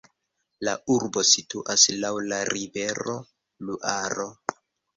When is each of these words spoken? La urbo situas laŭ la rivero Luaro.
La 0.67 0.71
urbo 0.93 1.23
situas 1.31 1.85
laŭ 2.05 2.11
la 2.33 2.41
rivero 2.53 3.17
Luaro. 3.69 4.31